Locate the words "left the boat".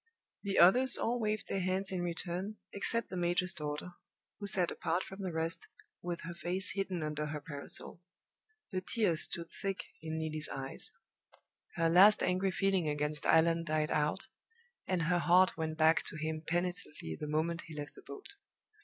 17.77-18.29